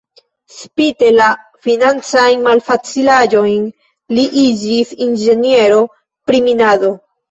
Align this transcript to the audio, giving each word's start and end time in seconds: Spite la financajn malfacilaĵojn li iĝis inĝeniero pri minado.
Spite 0.59 1.11
la 1.17 1.27
financajn 1.67 2.43
malfacilaĵojn 2.49 3.71
li 4.19 4.27
iĝis 4.49 4.99
inĝeniero 5.11 5.89
pri 6.29 6.47
minado. 6.53 6.97